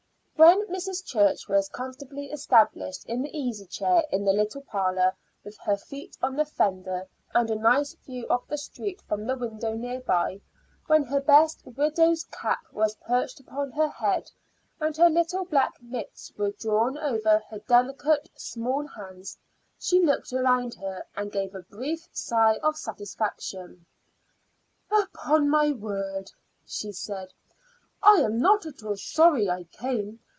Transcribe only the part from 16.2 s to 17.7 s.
were drawn over her